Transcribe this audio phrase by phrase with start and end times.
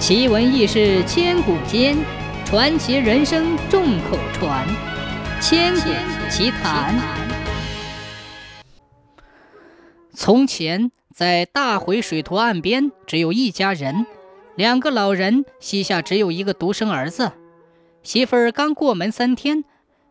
[0.00, 1.94] 奇闻异事千古间，
[2.46, 4.66] 传奇人生众口传。
[5.42, 5.90] 千古
[6.30, 6.98] 奇谈。
[10.14, 14.06] 从前，在大回水图岸边，只有一家人，
[14.56, 17.32] 两个老人膝下只有一个独生儿子。
[18.02, 19.64] 媳妇儿刚过门三天，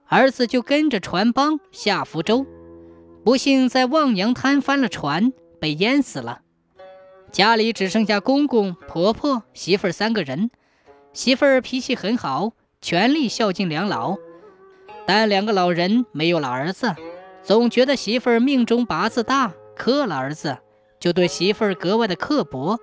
[0.05, 2.45] 儿子就跟着船帮下福州，
[3.25, 6.41] 不幸在望娘滩翻了船，被淹死了。
[7.31, 10.49] 家里只剩下公公、婆婆、媳妇儿三个人。
[11.13, 14.17] 媳妇儿脾气很好，全力孝敬两老，
[15.05, 16.95] 但两个老人没有了儿子，
[17.43, 20.57] 总觉得媳妇儿命中八字大，克了儿子，
[20.99, 22.79] 就对媳妇儿格外的刻薄。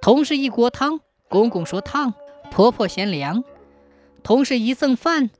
[0.00, 2.14] 同是一锅汤，公公说烫，
[2.50, 3.42] 婆婆嫌凉；
[4.22, 5.30] 同是一赠饭，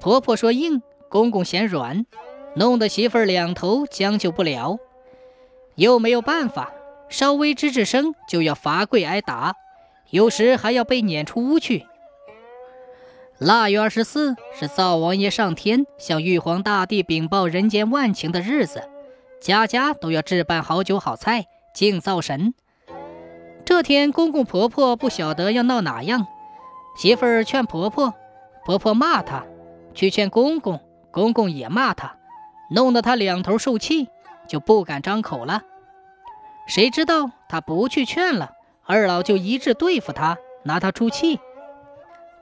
[0.00, 2.06] 婆婆说硬，公公嫌软，
[2.54, 4.78] 弄得媳妇儿两头将就不了，
[5.76, 6.72] 又没有办法。
[7.08, 9.54] 稍微吱吱声就要罚跪挨打，
[10.10, 11.86] 有时还要被撵出屋去。
[13.38, 18.88] 腊月二十四是灶王爷上天向玉皇大帝禀报人间万情的日子，
[19.40, 22.52] 家家都要置办好酒好菜敬灶神。
[23.64, 26.26] 这天，公公婆婆不晓得要闹哪样，
[26.96, 28.14] 媳妇儿劝婆婆，
[28.64, 29.44] 婆婆骂她；
[29.94, 30.80] 去劝公公，
[31.12, 32.16] 公公也骂她，
[32.70, 34.08] 弄得她两头受气，
[34.48, 35.62] 就不敢张口了。
[36.68, 38.52] 谁知道他不去劝了，
[38.84, 41.40] 二老就一致对付他，拿他出气，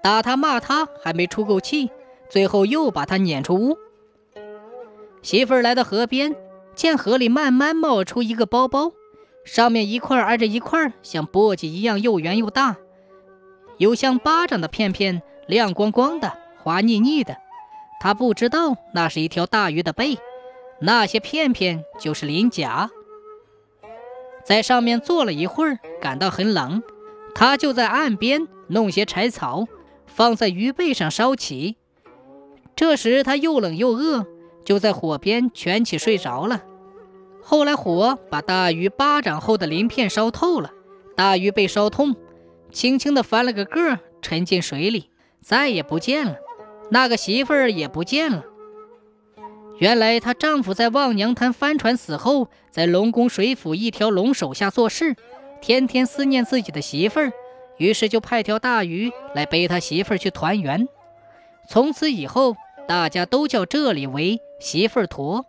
[0.03, 1.91] 打他骂他，还没出够气，
[2.29, 3.79] 最后又把他撵出屋。
[5.23, 6.35] 媳妇儿来到河边，
[6.75, 8.91] 见河里慢慢冒出一个包包，
[9.45, 12.77] 上面一块挨着一块，像簸箕一样又圆又大，
[13.79, 17.37] 有像巴掌的片片，亮光光的，滑腻腻的。
[18.01, 20.19] 他不知道那是一条大鱼的背，
[20.81, 22.91] 那些片片就是鳞甲。
[24.47, 26.81] 在上面坐了一会儿，感到很冷，
[27.35, 29.67] 他就在岸边弄些柴草，
[30.07, 31.75] 放在鱼背上烧起。
[32.77, 34.25] 这时他又冷又饿，
[34.65, 36.63] 就在火边蜷起睡着了。
[37.43, 40.71] 后来火把大鱼巴掌厚的鳞片烧透了，
[41.17, 42.15] 大鱼被烧痛，
[42.71, 45.11] 轻轻地翻了个个，沉进水里，
[45.43, 46.37] 再也不见了。
[46.93, 48.45] 那个媳妇儿也不见了。
[49.79, 55.15] 原来她丈夫在望娘滩帆船死后，在龙宫水府一条龙手下做事，
[55.61, 57.33] 天天思念自己的媳妇儿，
[57.77, 60.89] 于是就派条大鱼来背他媳妇儿去团圆。
[61.69, 62.57] 从此以后，
[62.89, 65.45] 大家都叫这里为媳妇儿坨。